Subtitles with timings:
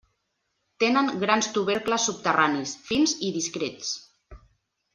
[0.83, 3.95] Tenen grans tubercles subterranis, fins i discrets.